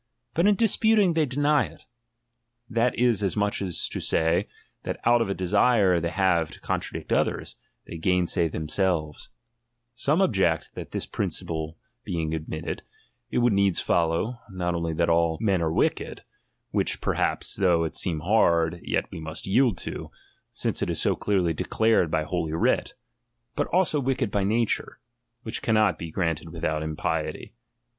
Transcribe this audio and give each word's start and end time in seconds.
But 0.33 0.47
in 0.47 0.55
disputing 0.55 1.13
they 1.13 1.27
deny 1.27 1.77
that 2.67 2.95
is 2.97 3.21
as 3.21 3.37
much 3.37 3.61
as 3.61 3.87
to 3.89 3.99
say, 3.99 4.47
that 4.81 4.99
out 5.05 5.21
of 5.21 5.29
a 5.29 5.35
desire 5.35 6.01
ley 6.01 6.09
have 6.09 6.49
to 6.49 6.59
contradict 6.59 7.13
others, 7.13 7.55
they 7.85 7.99
gainsay 7.99 8.47
them 8.47 8.67
Some 8.67 10.19
object 10.23 10.71
that 10.73 10.89
this 10.89 11.05
principle 11.05 11.77
being 12.03 12.33
ad 12.33 12.47
litted, 12.47 12.79
it 13.29 13.37
would 13.37 13.53
needs 13.53 13.79
follow, 13.79 14.39
not 14.49 14.73
only 14.73 14.93
that 14.93 15.07
all 15.07 15.35
XVI 15.35 15.37
THE 15.37 15.37
PREFACE 15.37 15.45
men 15.45 15.61
were 15.61 15.71
wicked, 15.71 16.23
(which 16.71 16.99
perhaps 16.99 17.55
though 17.55 17.83
it 17.83 17.95
seem 17.95 18.21
hard, 18.21 18.79
yet 18.81 19.05
we 19.11 19.19
must 19.19 19.45
yield 19.45 19.77
to, 19.77 20.09
since 20.49 20.81
it 20.81 20.89
is 20.89 20.99
so 20.99 21.15
clearly 21.15 21.53
declared 21.53 22.09
by 22.09 22.23
holy 22.23 22.53
writ), 22.53 22.95
but 23.55 23.67
also 23.67 23.99
wicked 23.99 24.31
by 24.31 24.43
nature, 24.43 24.99
which 25.43 25.61
cannot 25.61 25.99
be 25.99 26.09
granted 26.09 26.49
without 26.49 26.81
impiety. 26.81 27.53